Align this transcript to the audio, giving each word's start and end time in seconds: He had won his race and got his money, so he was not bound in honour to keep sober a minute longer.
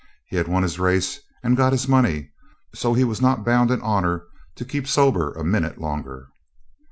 He 0.25 0.37
had 0.37 0.47
won 0.47 0.63
his 0.63 0.79
race 0.79 1.19
and 1.43 1.55
got 1.55 1.73
his 1.73 1.87
money, 1.87 2.31
so 2.73 2.95
he 2.95 3.03
was 3.03 3.21
not 3.21 3.45
bound 3.45 3.69
in 3.69 3.83
honour 3.83 4.25
to 4.55 4.65
keep 4.65 4.87
sober 4.87 5.31
a 5.33 5.43
minute 5.43 5.77
longer. 5.79 6.29